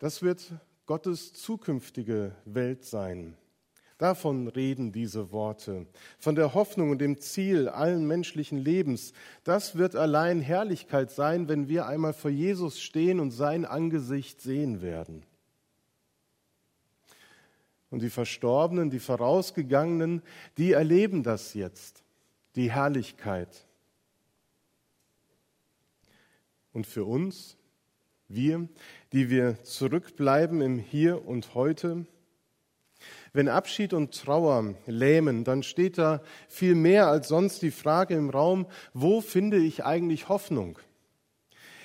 [0.00, 0.54] Das wird
[0.86, 3.36] Gottes zukünftige Welt sein.
[3.98, 5.86] Davon reden diese Worte,
[6.18, 9.12] von der Hoffnung und dem Ziel allen menschlichen Lebens.
[9.44, 14.80] Das wird allein Herrlichkeit sein, wenn wir einmal vor Jesus stehen und sein Angesicht sehen
[14.80, 15.22] werden.
[17.90, 20.22] Und die Verstorbenen, die Vorausgegangenen,
[20.56, 22.02] die erleben das jetzt,
[22.56, 23.66] die Herrlichkeit.
[26.72, 27.58] Und für uns,
[28.30, 28.68] wir,
[29.12, 32.06] die wir zurückbleiben im Hier und heute,
[33.32, 38.30] wenn Abschied und Trauer lähmen, dann steht da viel mehr als sonst die Frage im
[38.30, 40.78] Raum, wo finde ich eigentlich Hoffnung?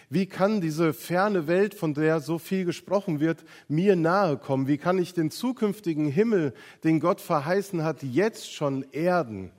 [0.10, 4.68] Wie kann diese ferne Welt, von der so viel gesprochen wird, mir nahe kommen?
[4.68, 6.54] Wie kann ich den zukünftigen Himmel,
[6.84, 9.52] den Gott verheißen hat, jetzt schon erden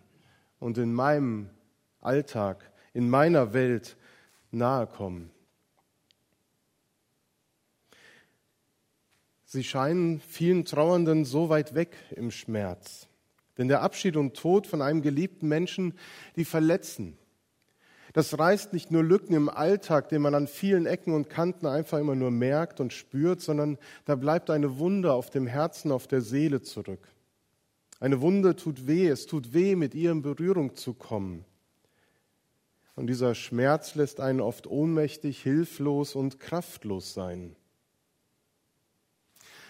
[0.61, 1.51] und in meinem
[2.01, 3.97] Alltag, in meiner Welt
[4.53, 5.31] nahe kommen?
[9.49, 13.07] Sie scheinen vielen Trauernden so weit weg im Schmerz.
[13.57, 15.95] Denn der Abschied und Tod von einem geliebten Menschen,
[16.35, 17.17] die verletzen.
[18.13, 21.99] Das reißt nicht nur Lücken im Alltag, den man an vielen Ecken und Kanten einfach
[21.99, 26.23] immer nur merkt und spürt, sondern da bleibt eine Wunde auf dem Herzen, auf der
[26.23, 27.07] Seele zurück.
[28.01, 31.45] Eine Wunde tut weh, es tut weh, mit ihr in Berührung zu kommen.
[32.97, 37.55] Und dieser Schmerz lässt einen oft ohnmächtig, hilflos und kraftlos sein.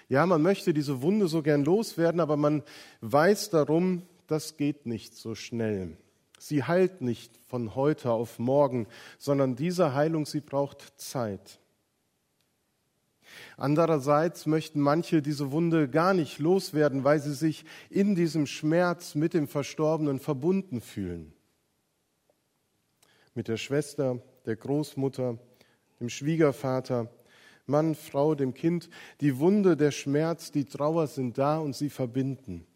[0.09, 2.63] Ja, man möchte diese Wunde so gern loswerden, aber man
[3.01, 5.97] weiß darum, das geht nicht so schnell.
[6.39, 8.87] Sie heilt nicht von heute auf morgen,
[9.19, 11.61] sondern diese Heilung, sie braucht Zeit.
[13.57, 19.35] Andererseits möchten manche diese Wunde gar nicht loswerden, weil sie sich in diesem Schmerz mit
[19.35, 21.33] dem Verstorbenen verbunden fühlen.
[23.35, 25.39] Mit der Schwester, der Großmutter,
[26.01, 27.11] dem Schwiegervater,
[27.67, 28.89] Mann, Frau, dem Kind.
[29.21, 32.67] Die Wunde, der Schmerz, die Trauer sind da und sie verbinden.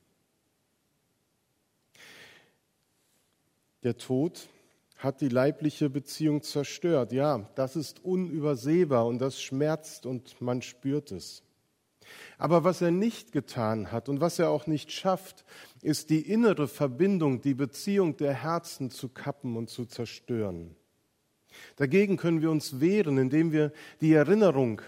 [3.83, 4.49] Der Tod
[4.99, 7.13] hat die leibliche Beziehung zerstört.
[7.13, 11.43] Ja, das ist unübersehbar und das schmerzt und man spürt es.
[12.39, 15.45] Aber was er nicht getan hat und was er auch nicht schafft,
[15.81, 20.77] ist die innere Verbindung, die Beziehung der Herzen zu kappen und zu zerstören.
[21.77, 24.83] Dagegen können wir uns wehren, indem wir die Erinnerung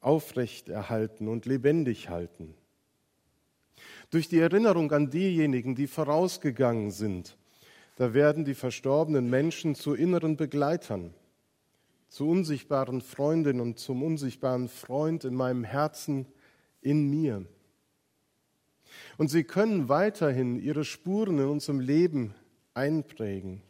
[0.00, 2.54] aufrechterhalten und lebendig halten.
[4.10, 7.36] Durch die Erinnerung an diejenigen, die vorausgegangen sind,
[7.96, 11.14] da werden die verstorbenen Menschen zu inneren Begleitern,
[12.08, 16.26] zu unsichtbaren Freundinnen und zum unsichtbaren Freund in meinem Herzen,
[16.80, 17.44] in mir.
[19.18, 22.34] Und sie können weiterhin ihre Spuren in unserem Leben
[22.74, 23.62] einprägen.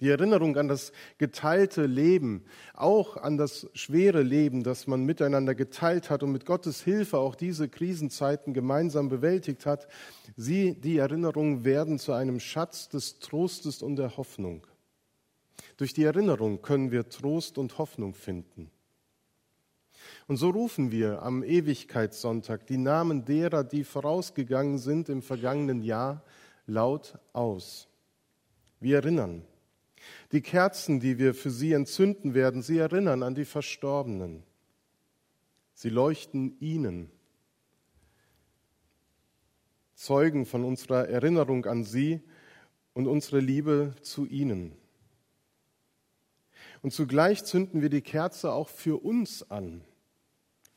[0.00, 2.44] Die Erinnerung an das geteilte Leben,
[2.74, 7.36] auch an das schwere Leben, das man miteinander geteilt hat und mit Gottes Hilfe auch
[7.36, 9.86] diese Krisenzeiten gemeinsam bewältigt hat,
[10.36, 14.66] sie, die Erinnerungen werden zu einem Schatz des Trostes und der Hoffnung.
[15.76, 18.70] Durch die Erinnerung können wir Trost und Hoffnung finden.
[20.26, 26.24] Und so rufen wir am Ewigkeitssonntag die Namen derer, die vorausgegangen sind im vergangenen Jahr,
[26.66, 27.88] laut aus.
[28.80, 29.44] Wir erinnern
[30.34, 34.42] die Kerzen, die wir für sie entzünden werden, sie erinnern an die Verstorbenen.
[35.74, 37.08] Sie leuchten ihnen,
[39.94, 42.20] zeugen von unserer Erinnerung an sie
[42.94, 44.72] und unsere Liebe zu ihnen.
[46.82, 49.84] Und zugleich zünden wir die Kerze auch für uns an,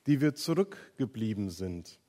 [0.06, 2.00] die wir zurückgeblieben sind.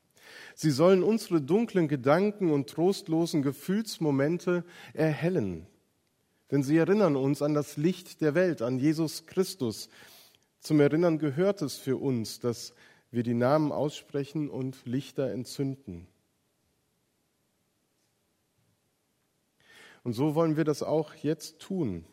[0.54, 5.66] Sie sollen unsere dunklen Gedanken und trostlosen Gefühlsmomente erhellen
[6.50, 9.88] denn sie erinnern uns an das Licht der Welt, an Jesus Christus.
[10.60, 12.74] Zum Erinnern gehört es für uns, dass
[13.10, 16.06] wir die Namen aussprechen und Lichter entzünden.
[20.04, 22.04] Und so wollen wir das auch jetzt tun.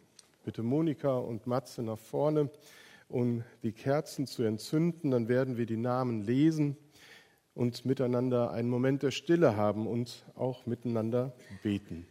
[0.44, 2.50] Bitte Monika und Matze nach vorne,
[3.07, 5.11] um die Kerzen zu entzünden.
[5.11, 6.78] Dann werden wir die Namen lesen
[7.53, 11.34] und miteinander einen Moment der Stille haben und auch miteinander
[11.64, 12.05] beten.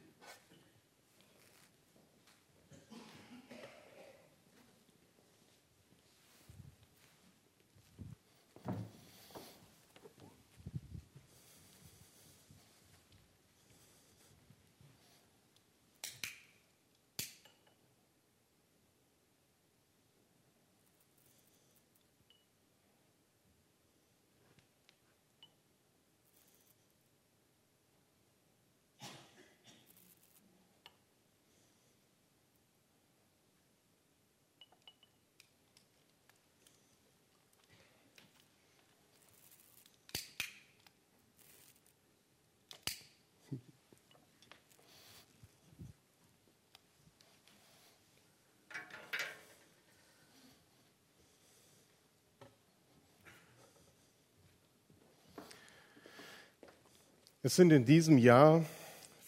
[57.47, 58.65] Es sind in diesem Jahr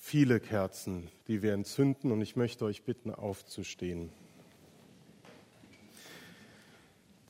[0.01, 4.09] viele Kerzen, die wir entzünden, und ich möchte euch bitten, aufzustehen.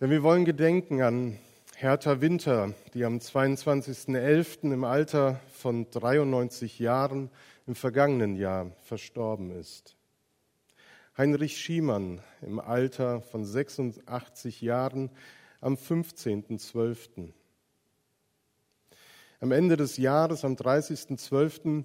[0.00, 1.38] Denn wir wollen gedenken an
[1.74, 4.72] Hertha Winter, die am 22.11.
[4.72, 7.30] im Alter von 93 Jahren
[7.66, 9.96] im vergangenen Jahr verstorben ist.
[11.18, 15.10] Heinrich Schiemann im Alter von 86 Jahren
[15.60, 17.32] am 15.12.
[19.46, 21.84] Am Ende des Jahres, am 30.12.,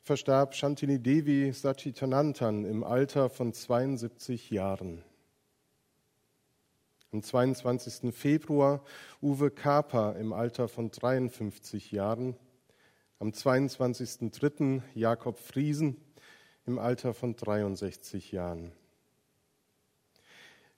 [0.00, 5.04] verstarb Shantini Devi Sachitanantan im Alter von 72 Jahren.
[7.12, 8.14] Am 22.
[8.14, 8.82] Februar
[9.20, 12.34] Uwe Kaper im Alter von 53 Jahren.
[13.18, 14.80] Am 22.03.
[14.94, 15.98] Jakob Friesen
[16.64, 18.72] im Alter von 63 Jahren.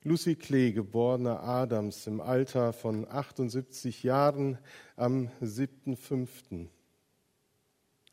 [0.07, 4.59] Lucy Klee, geborene Adams, im Alter von 78 Jahren
[4.97, 6.67] am 7.5.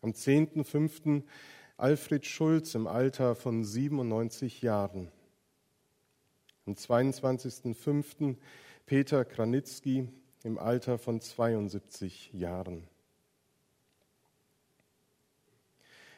[0.02, 1.24] Am 10.5.
[1.76, 5.12] Alfred Schulz im Alter von 97 Jahren.
[6.66, 8.38] Am 22.5.
[8.86, 10.08] Peter Kranitzky
[10.46, 12.88] im Alter von 72 Jahren.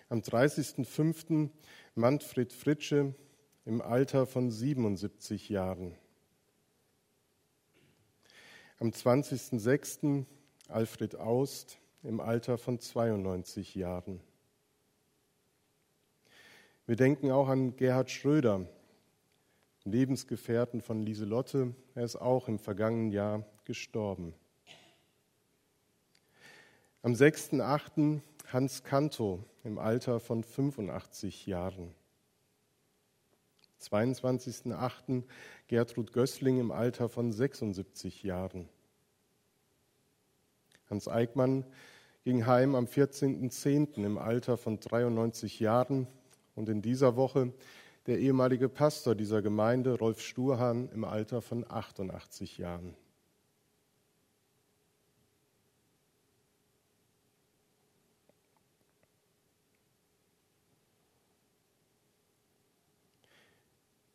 [0.10, 1.50] Am 30.5.
[1.96, 3.16] Manfred Fritsche
[3.66, 5.96] im Alter von 77 Jahren.
[8.80, 10.26] Am 20.06.
[10.68, 14.22] Alfred Aust im Alter von 92 Jahren.
[16.86, 18.68] Wir denken auch an Gerhard Schröder,
[19.86, 21.76] Lebensgefährten von Lieselotte.
[21.96, 24.34] Er ist auch im vergangenen Jahr gestorben.
[27.02, 28.22] Am 6.8.
[28.52, 31.94] Hans Kanto im Alter von 85 Jahren.
[33.84, 35.24] 22.08.
[35.68, 38.70] Gertrud Gößling im Alter von 76 Jahren.
[40.90, 41.66] Hans Eickmann
[42.24, 44.04] ging heim am 14.10.
[44.04, 46.08] im Alter von 93 Jahren
[46.56, 47.54] und in dieser Woche
[48.08, 52.96] der ehemalige Pastor dieser Gemeinde, Rolf Sturhahn, im Alter von 88 Jahren.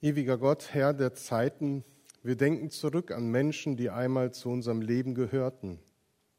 [0.00, 1.82] Ewiger Gott, Herr der Zeiten,
[2.22, 5.80] wir denken zurück an Menschen, die einmal zu unserem Leben gehörten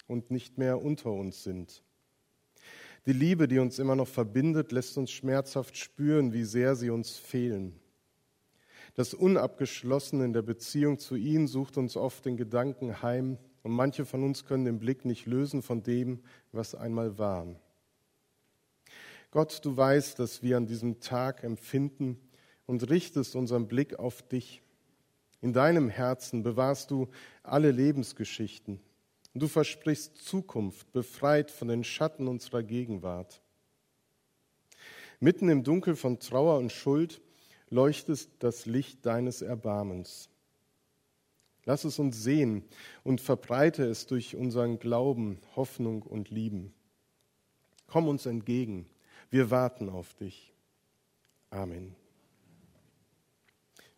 [0.07, 1.83] und nicht mehr unter uns sind.
[3.05, 7.17] Die Liebe, die uns immer noch verbindet, lässt uns schmerzhaft spüren, wie sehr sie uns
[7.17, 7.77] fehlen.
[8.93, 14.05] Das Unabgeschlossene in der Beziehung zu ihnen sucht uns oft den Gedanken heim und manche
[14.05, 16.21] von uns können den Blick nicht lösen von dem,
[16.53, 17.45] was einmal war.
[19.31, 22.21] Gott, du weißt, dass wir an diesem Tag empfinden,
[22.69, 24.61] und richtest unseren Blick auf dich.
[25.41, 27.07] In deinem Herzen bewahrst du
[27.41, 28.79] alle Lebensgeschichten.
[29.33, 33.41] Du versprichst Zukunft, befreit von den Schatten unserer Gegenwart.
[35.19, 37.21] Mitten im Dunkel von Trauer und Schuld
[37.71, 40.29] leuchtest das Licht deines Erbarmens.
[41.65, 42.63] Lass es uns sehen
[43.03, 46.71] und verbreite es durch unseren Glauben, Hoffnung und Lieben.
[47.87, 48.85] Komm uns entgegen.
[49.31, 50.53] Wir warten auf dich.
[51.49, 51.98] Amen.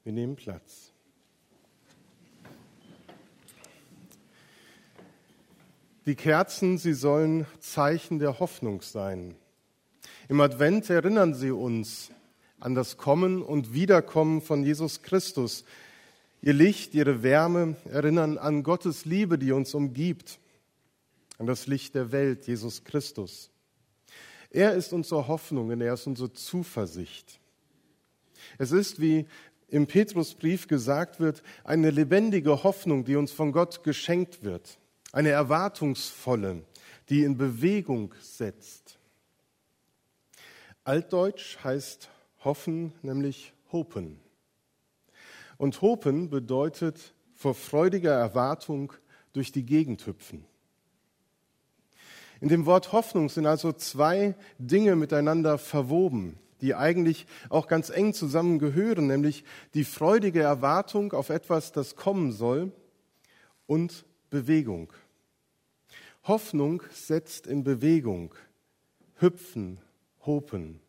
[0.04, 0.92] Wir nehmen Platz.
[6.08, 9.36] Die Kerzen, sie sollen Zeichen der Hoffnung sein.
[10.28, 12.10] Im Advent erinnern sie uns
[12.60, 15.66] an das Kommen und Wiederkommen von Jesus Christus.
[16.42, 20.40] Ihr Licht, ihre Wärme erinnern an Gottes Liebe, die uns umgibt,
[21.38, 23.52] an das Licht der Welt, Jesus Christus.
[24.50, 27.40] Er ist unsere Hoffnung und er ist unsere Zuversicht.
[28.58, 29.28] Es ist, wie
[29.72, 34.78] im Petrusbrief gesagt wird, eine lebendige Hoffnung, die uns von Gott geschenkt wird,
[35.14, 36.64] eine erwartungsvolle,
[37.10, 39.00] die in Bewegung setzt.
[40.84, 42.10] Altdeutsch heißt
[42.44, 44.20] hoffen nämlich hopen.
[45.58, 48.92] Und hopen bedeutet vor freudiger Erwartung
[49.32, 50.44] durch die Gegend hüpfen.
[52.42, 58.14] In dem Wort Hoffnung sind also zwei Dinge miteinander verwoben die eigentlich auch ganz eng
[58.14, 62.72] zusammengehören, nämlich die freudige Erwartung auf etwas, das kommen soll
[63.66, 64.94] und Bewegung.
[66.24, 68.36] Hoffnung setzt in Bewegung,
[69.16, 69.80] hüpfen,
[70.26, 70.80] hopen.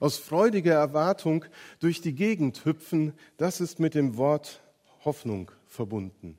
[0.00, 1.44] Aus freudiger Erwartung
[1.80, 4.62] durch die Gegend hüpfen, das ist mit dem Wort
[5.04, 6.38] Hoffnung verbunden.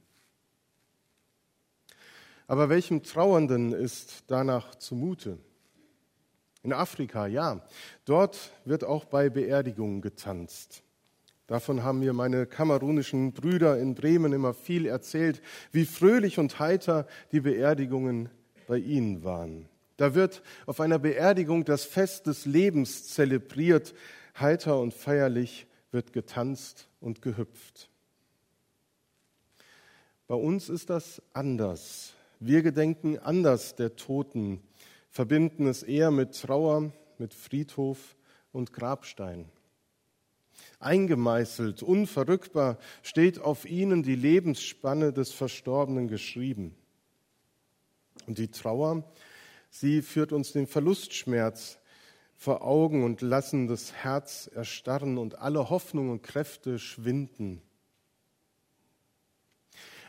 [2.47, 5.37] Aber welchem Trauernden ist danach zumute?
[6.63, 7.61] In Afrika, ja.
[8.05, 10.83] Dort wird auch bei Beerdigungen getanzt.
[11.47, 15.41] Davon haben mir meine kamerunischen Brüder in Bremen immer viel erzählt,
[15.73, 18.29] wie fröhlich und heiter die Beerdigungen
[18.65, 19.67] bei ihnen waren.
[19.97, 23.93] Da wird auf einer Beerdigung das Fest des Lebens zelebriert.
[24.39, 27.89] Heiter und feierlich wird getanzt und gehüpft.
[30.27, 32.13] Bei uns ist das anders.
[32.39, 34.61] Wir gedenken anders der Toten,
[35.13, 38.17] verbinden es eher mit Trauer, mit Friedhof
[38.51, 39.45] und Grabstein.
[40.79, 46.75] Eingemeißelt, unverrückbar steht auf ihnen die Lebensspanne des Verstorbenen geschrieben.
[48.25, 49.03] Und die Trauer,
[49.69, 51.77] sie führt uns den Verlustschmerz
[52.35, 57.61] vor Augen und lassen das Herz erstarren und alle Hoffnung und Kräfte schwinden.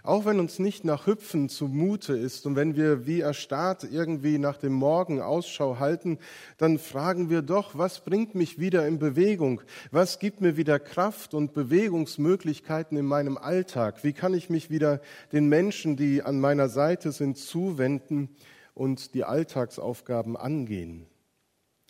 [0.04, 4.58] Auch wenn uns nicht nach Hüpfen zumute ist und wenn wir wie erstarrt irgendwie nach
[4.58, 6.18] dem Morgen Ausschau halten,
[6.58, 9.62] dann fragen wir doch, was bringt mich wieder in Bewegung?
[9.92, 14.04] Was gibt mir wieder Kraft und Bewegungsmöglichkeiten in meinem Alltag?
[14.04, 15.00] Wie kann ich mich wieder
[15.32, 18.28] den Menschen, die an meiner Seite sind, zuwenden
[18.75, 21.06] und die Alltagsaufgaben angehen?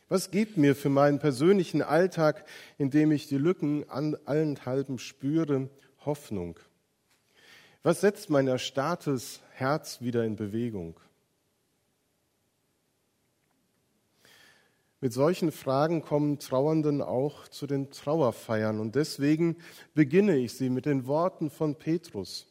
[0.09, 2.45] Was gibt mir für meinen persönlichen Alltag,
[2.79, 5.69] in dem ich die Lücken an allenthalben spüre,
[6.07, 6.61] Hoffnung?
[7.85, 10.99] Was setzt mein erstarrtes Herz wieder in Bewegung?
[15.03, 18.81] Mit solchen Fragen kommen Trauernden auch zu den Trauerfeiern.
[18.81, 19.59] Und deswegen
[19.93, 22.47] beginne ich sie mit den Worten von Petrus,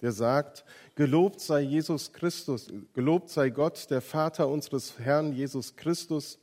[0.00, 0.64] der sagt,
[0.94, 6.38] gelobt sei Jesus Christus, gelobt sei Gott, der Vater unseres Herrn Jesus Christus,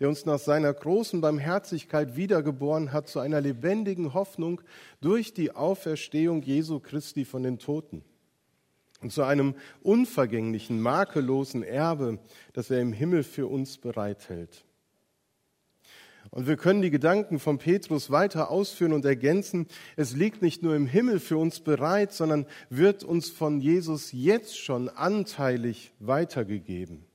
[0.00, 4.60] der uns nach seiner großen Barmherzigkeit wiedergeboren hat zu einer lebendigen Hoffnung
[5.00, 8.02] durch die Auferstehung Jesu Christi von den Toten
[9.00, 12.18] und zu einem unvergänglichen, makellosen Erbe,
[12.52, 14.64] das er im Himmel für uns bereithält.
[16.30, 19.66] Und wir können die Gedanken von Petrus weiter ausführen und ergänzen.
[19.96, 24.58] Es liegt nicht nur im Himmel für uns bereit, sondern wird uns von Jesus jetzt
[24.58, 27.07] schon anteilig weitergegeben.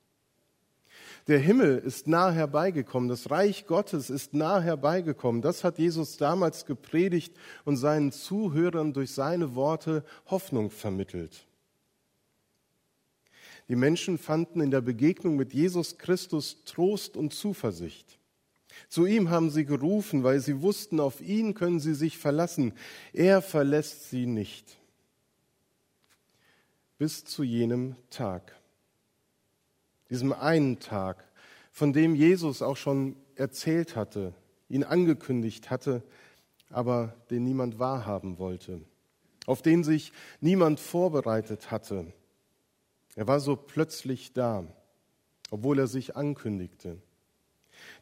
[1.27, 5.42] Der Himmel ist nah herbeigekommen, das Reich Gottes ist nah herbeigekommen.
[5.42, 11.46] Das hat Jesus damals gepredigt und seinen Zuhörern durch seine Worte Hoffnung vermittelt.
[13.70, 18.20] Die Menschen fanden in der Begegnung mit Jesus Christus Trost und Zuversicht.
[18.89, 22.74] Zu ihm haben sie gerufen, weil sie wussten, auf ihn können sie sich verlassen.
[23.13, 24.77] Er verlässt sie nicht.
[26.98, 28.53] Bis zu jenem Tag
[30.13, 31.27] diesem einen Tag,
[31.72, 34.36] von dem Jesus auch schon erzählt hatte,
[34.70, 36.03] ihn angekündigt hatte,
[36.70, 38.82] aber den niemand wahrhaben wollte,
[39.48, 42.13] auf den sich niemand vorbereitet hatte.
[43.15, 44.67] Er war so plötzlich da,
[45.50, 47.01] obwohl er sich ankündigte.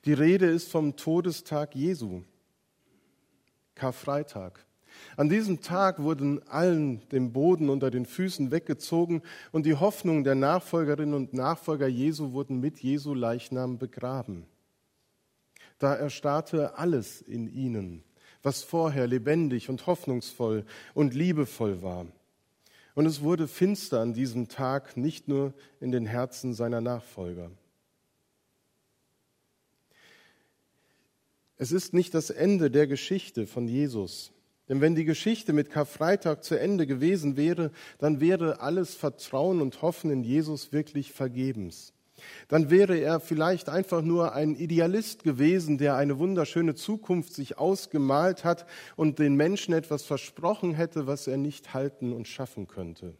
[0.04, 2.24] Die Rede ist vom Todestag Jesu,
[3.74, 4.66] Karfreitag.
[5.18, 9.22] An diesem Tag wurden allen den Boden unter den Füßen weggezogen
[9.52, 14.46] und die Hoffnungen der Nachfolgerinnen und Nachfolger Jesu wurden mit Jesu Leichnam begraben.
[15.80, 18.04] Da erstarrte alles in ihnen,
[18.44, 22.06] was vorher lebendig und hoffnungsvoll und liebevoll war.
[22.94, 27.52] Und es wurde finster an diesem Tag, nicht nur in den Herzen seiner Nachfolger.
[31.58, 34.32] Es ist nicht das Ende der Geschichte von Jesus,
[34.72, 39.82] denn wenn die Geschichte mit Karfreitag zu Ende gewesen wäre, dann wäre alles Vertrauen und
[39.82, 41.92] Hoffen in Jesus wirklich vergebens.
[42.48, 48.46] Dann wäre er vielleicht einfach nur ein Idealist gewesen, der eine wunderschöne Zukunft sich ausgemalt
[48.46, 53.18] hat und den Menschen etwas versprochen hätte, was er nicht halten und schaffen könnte.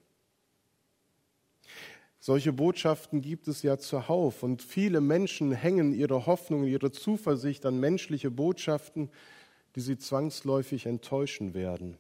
[2.22, 7.78] Solche Botschaften gibt es ja zuhauf und viele Menschen hängen ihre Hoffnung, ihre Zuversicht an
[7.78, 9.10] menschliche Botschaften,
[9.76, 11.98] die sie zwangsläufig enttäuschen werden.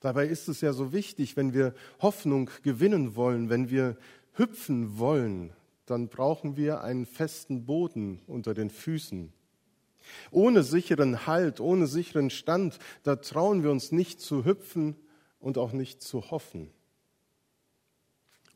[0.00, 3.96] Dabei ist es ja so wichtig, wenn wir Hoffnung gewinnen wollen, wenn wir
[4.34, 5.52] hüpfen wollen,
[5.86, 9.32] dann brauchen wir einen festen Boden unter den Füßen.
[10.30, 14.96] Ohne sicheren Halt, ohne sicheren Stand, da trauen wir uns nicht zu hüpfen
[15.40, 16.70] und auch nicht zu hoffen.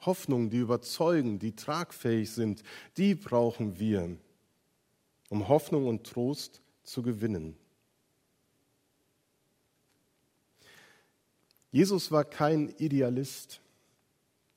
[0.02, 2.62] Hoffnungen, die überzeugen, die tragfähig sind,
[2.97, 4.16] die brauchen wir,
[5.28, 7.56] um Hoffnung und Trost zu gewinnen.
[11.70, 13.61] Jesus war kein Idealist,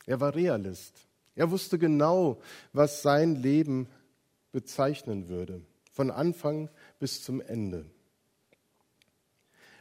[0.07, 1.07] er war Realist.
[1.35, 2.41] Er wusste genau,
[2.73, 3.87] was sein Leben
[4.51, 5.61] bezeichnen würde,
[5.91, 7.85] von Anfang bis zum Ende.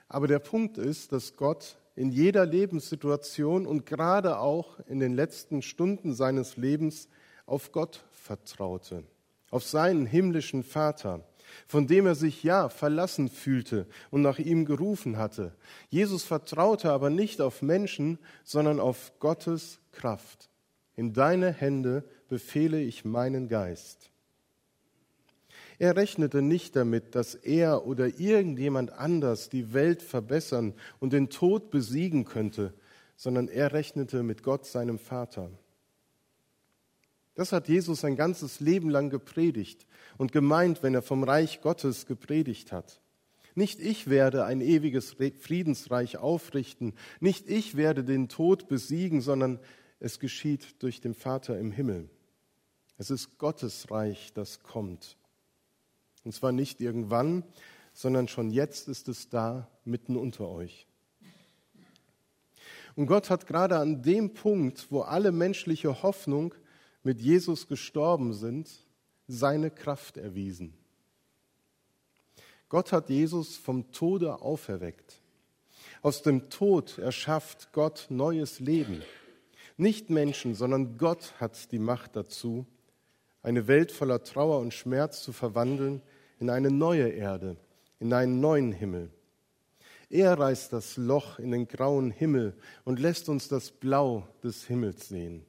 [0.09, 5.62] Aber der Punkt ist, dass Gott in jeder Lebenssituation und gerade auch in den letzten
[5.62, 7.09] Stunden seines Lebens
[7.44, 9.04] auf Gott vertraute,
[9.50, 11.25] auf seinen himmlischen Vater
[11.66, 15.54] von dem er sich ja verlassen fühlte und nach ihm gerufen hatte.
[15.90, 20.50] Jesus vertraute aber nicht auf Menschen, sondern auf Gottes Kraft.
[20.97, 24.11] In deine Hände befehle ich meinen Geist.
[25.78, 31.71] Er rechnete nicht damit, dass er oder irgendjemand anders die Welt verbessern und den Tod
[31.71, 32.73] besiegen könnte,
[33.16, 35.50] sondern er rechnete mit Gott, seinem Vater.
[37.35, 39.87] Das hat Jesus sein ganzes Leben lang gepredigt
[40.23, 43.00] und gemeint, wenn er vom Reich Gottes gepredigt hat.
[43.57, 49.59] Nicht ich werde ein ewiges Friedensreich aufrichten, nicht ich werde den Tod besiegen, sondern
[49.99, 52.09] es geschieht durch den Vater im Himmel.
[52.99, 55.17] Es ist Gottes Reich, das kommt.
[56.23, 57.43] Und zwar nicht irgendwann,
[57.93, 60.87] sondern schon jetzt ist es da mitten unter euch.
[62.95, 66.55] Und Gott hat gerade an dem Punkt, wo alle menschliche Hoffnung
[67.02, 68.71] mit Jesus gestorben sind,
[69.26, 70.75] seine Kraft erwiesen.
[72.69, 75.21] Gott hat Jesus vom Tode auferweckt.
[76.00, 79.02] Aus dem Tod erschafft Gott neues Leben.
[79.76, 82.67] Nicht Menschen, sondern Gott hat die Macht dazu,
[83.43, 86.00] eine Welt voller Trauer und Schmerz zu verwandeln
[86.38, 87.57] in eine neue Erde,
[87.99, 89.11] in einen neuen Himmel.
[90.09, 95.09] Er reißt das Loch in den grauen Himmel und lässt uns das Blau des Himmels
[95.09, 95.45] sehen.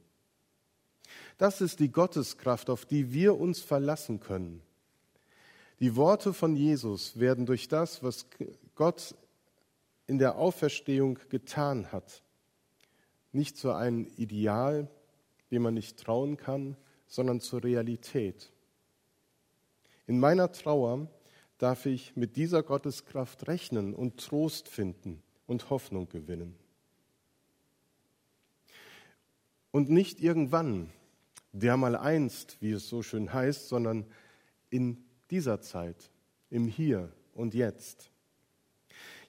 [1.38, 4.62] Das ist die Gotteskraft, auf die wir uns verlassen können.
[5.80, 8.26] Die Worte von Jesus werden durch das, was
[8.74, 9.14] Gott
[10.06, 12.22] in der Auferstehung getan hat,
[13.32, 14.88] nicht zu einem Ideal,
[15.50, 16.76] dem man nicht trauen kann,
[17.06, 18.52] sondern zur Realität.
[20.06, 21.08] In meiner Trauer
[21.58, 26.54] darf ich mit dieser Gotteskraft rechnen und Trost finden und Hoffnung gewinnen.
[29.70, 30.90] Und nicht irgendwann,
[31.54, 34.04] der mal einst, wie es so schön heißt, sondern
[34.70, 36.10] in dieser Zeit,
[36.50, 38.10] im Hier und Jetzt.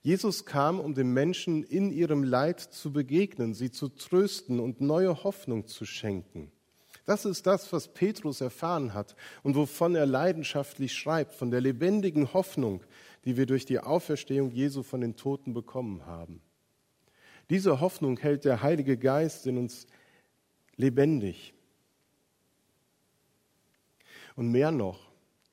[0.01, 5.23] Jesus kam, um den Menschen in ihrem Leid zu begegnen, sie zu trösten und neue
[5.23, 6.51] Hoffnung zu schenken.
[7.05, 12.33] Das ist das, was Petrus erfahren hat und wovon er leidenschaftlich schreibt, von der lebendigen
[12.33, 12.83] Hoffnung,
[13.25, 16.41] die wir durch die Auferstehung Jesu von den Toten bekommen haben.
[17.51, 19.85] Diese Hoffnung hält der Heilige Geist in uns
[20.77, 21.53] lebendig.
[24.35, 24.99] Und mehr noch,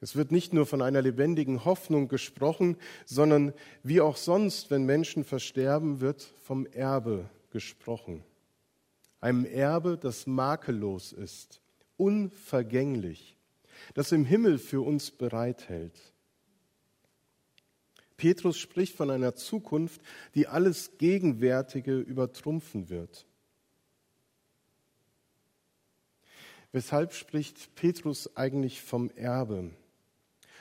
[0.03, 3.53] es wird nicht nur von einer lebendigen Hoffnung gesprochen, sondern
[3.85, 8.25] wie auch sonst, wenn Menschen versterben, wird vom Erbe gesprochen.
[9.21, 11.61] Einem Erbe, das makellos ist,
[11.97, 13.37] unvergänglich,
[13.95, 16.13] das im Himmel für uns bereithält.
[18.17, 20.01] Petrus spricht von einer Zukunft,
[20.35, 23.27] die alles Gegenwärtige übertrumpfen wird.
[26.73, 29.73] Weshalb spricht Petrus eigentlich vom Erbe?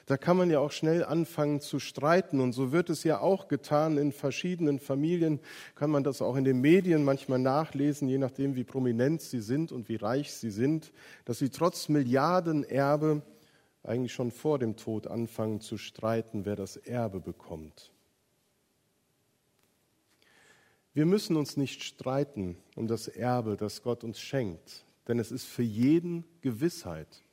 [0.07, 3.47] Da kann man ja auch schnell anfangen zu streiten und so wird es ja auch
[3.47, 5.39] getan in verschiedenen Familien,
[5.73, 9.71] kann man das auch in den Medien manchmal nachlesen, je nachdem wie prominent sie sind
[9.71, 10.91] und wie reich sie sind,
[11.23, 13.21] dass sie trotz Milliardenerbe
[13.83, 17.91] eigentlich schon vor dem Tod anfangen zu streiten, wer das Erbe bekommt.
[20.93, 25.45] Wir müssen uns nicht streiten um das Erbe, das Gott uns schenkt denn es ist
[25.45, 27.23] für jeden Gewissheit.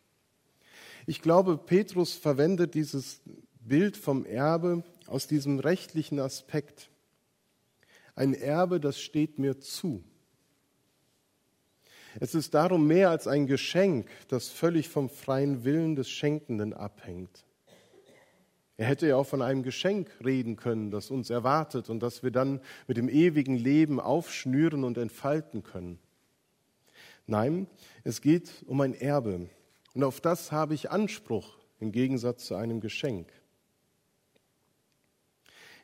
[1.07, 3.21] Ich glaube, Petrus verwendet dieses
[3.61, 6.91] Bild vom Erbe aus diesem rechtlichen Aspekt.
[8.15, 10.03] Ein Erbe, das steht mir zu.
[12.21, 17.45] Es ist darum mehr als ein Geschenk, das völlig vom freien Willen des Schenkenden abhängt.
[18.77, 22.31] Er hätte ja auch von einem Geschenk reden können, das uns erwartet und das wir
[22.31, 25.99] dann mit dem ewigen Leben aufschnüren und entfalten können.
[27.29, 27.67] Nein,
[28.05, 29.51] es geht um ein Erbe.
[29.95, 33.31] Und auf das habe ich Anspruch im Gegensatz zu einem Geschenk.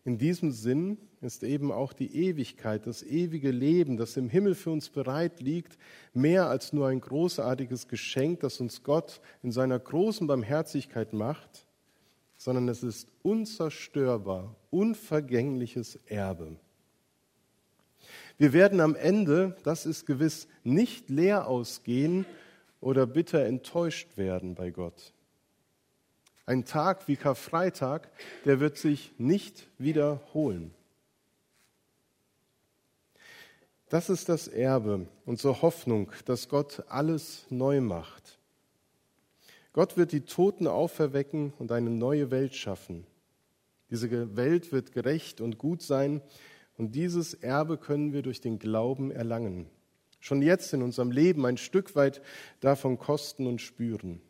[0.06, 4.70] In diesem Sinn ist eben auch die Ewigkeit, das ewige Leben, das im Himmel für
[4.70, 5.78] uns bereit liegt,
[6.14, 11.66] mehr als nur ein großartiges Geschenk, das uns Gott in seiner großen Barmherzigkeit macht,
[12.38, 16.56] sondern es ist unzerstörbar, unvergängliches Erbe.
[18.36, 22.26] Wir werden am Ende, das ist gewiss, nicht leer ausgehen
[22.80, 25.12] oder bitter enttäuscht werden bei Gott.
[26.46, 28.10] Ein Tag wie Karfreitag,
[28.44, 30.74] der wird sich nicht wiederholen.
[33.88, 38.38] Das ist das Erbe, unsere Hoffnung, dass Gott alles neu macht.
[39.72, 43.06] Gott wird die Toten auferwecken und eine neue Welt schaffen.
[43.90, 46.20] Diese Welt wird gerecht und gut sein
[46.76, 49.66] und dieses Erbe können wir durch den Glauben erlangen.
[50.20, 52.22] Schon jetzt in unserem Leben ein Stück weit
[52.60, 54.20] davon kosten und spüren.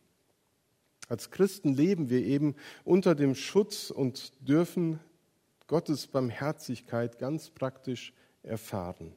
[1.09, 4.98] Als Christen leben wir eben unter dem Schutz und dürfen
[5.66, 9.12] Gottes Barmherzigkeit ganz praktisch erfahren.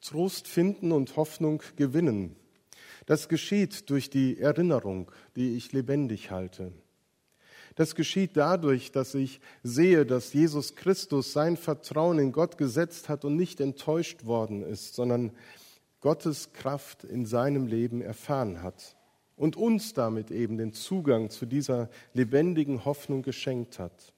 [0.00, 2.36] Trost finden und Hoffnung gewinnen.
[3.06, 6.72] Das geschieht durch die Erinnerung, die ich lebendig halte.
[7.78, 13.24] Das geschieht dadurch, dass ich sehe, dass Jesus Christus sein Vertrauen in Gott gesetzt hat
[13.24, 15.30] und nicht enttäuscht worden ist, sondern
[16.00, 18.96] Gottes Kraft in seinem Leben erfahren hat
[19.36, 24.12] und uns damit eben den Zugang zu dieser lebendigen Hoffnung geschenkt hat.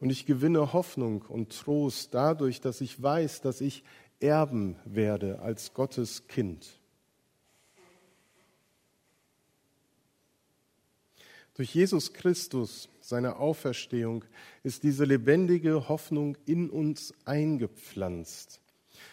[0.00, 3.84] Und ich gewinne Hoffnung und Trost dadurch, dass ich weiß, dass ich
[4.18, 6.80] erben werde als Gottes Kind.
[11.56, 14.26] Durch Jesus Christus, seine Auferstehung,
[14.62, 18.60] ist diese lebendige Hoffnung in uns eingepflanzt.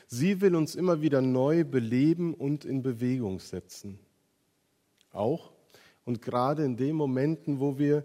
[0.07, 3.97] Sie will uns immer wieder neu beleben und in Bewegung setzen.
[5.11, 5.53] Auch
[6.03, 8.03] und gerade in den Momenten, wo wir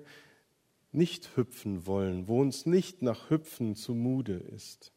[0.93, 4.93] nicht hüpfen wollen, wo uns nicht nach Hüpfen zumute ist.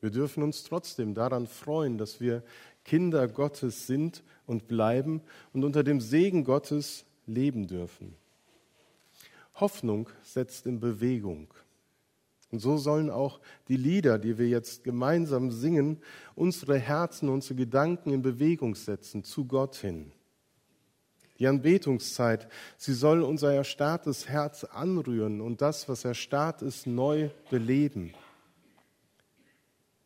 [0.00, 2.44] Wir dürfen uns trotzdem daran freuen, dass wir
[2.84, 5.20] Kinder Gottes sind und bleiben
[5.52, 8.14] und unter dem Segen Gottes leben dürfen.
[9.54, 11.48] Hoffnung setzt in Bewegung.
[12.50, 15.98] Und so sollen auch die Lieder, die wir jetzt gemeinsam singen,
[16.34, 20.12] unsere Herzen, unsere Gedanken in Bewegung setzen zu Gott hin.
[21.38, 28.12] Die Anbetungszeit, sie soll unser erstarrtes Herz anrühren und das, was erstarrt ist, neu beleben.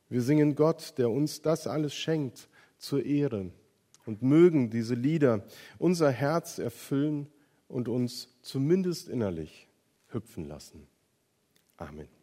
[0.09, 2.49] Wir singen Gott, der uns das alles schenkt,
[2.79, 3.51] zur Ehre.
[4.07, 5.45] Und mögen diese Lieder
[5.79, 7.27] unser Herz erfüllen
[7.69, 9.69] und uns zumindest innerlich
[10.09, 10.87] hüpfen lassen.
[11.77, 12.16] Amen.